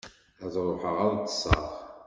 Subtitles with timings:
[0.43, 1.67] Ad ṛuḥeɣ ad ṭṭseɣ.